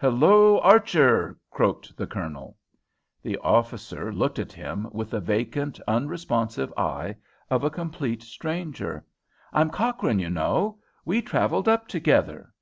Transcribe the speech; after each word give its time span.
"Hulloa, 0.00 0.60
Archer!" 0.60 1.36
croaked 1.50 1.96
the 1.96 2.06
Colonel. 2.06 2.56
The 3.24 3.36
officer 3.38 4.12
looked 4.12 4.38
at 4.38 4.52
him 4.52 4.86
with 4.92 5.10
the 5.10 5.18
vacant, 5.18 5.80
unresponsive 5.88 6.72
eye 6.76 7.16
of 7.50 7.64
a 7.64 7.70
complete 7.70 8.22
stranger. 8.22 9.04
"I'm 9.52 9.68
Cochrane, 9.68 10.20
you 10.20 10.30
know! 10.30 10.78
We 11.04 11.20
travelled 11.22 11.66
up 11.66 11.88
together." 11.88 12.54